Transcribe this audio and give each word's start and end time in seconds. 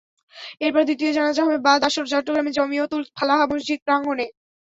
এরপর 0.61 0.81
দ্বিতীয় 0.87 1.11
জানাজা 1.17 1.41
হবে 1.45 1.59
বাদ 1.67 1.81
আসর 1.87 2.05
চট্টগ্রামে 2.11 2.51
জমিয়তুল 2.57 3.01
ফালাহ 3.17 3.39
মসজিদ 3.51 3.79
প্রাঙ্গণে। 3.87 4.25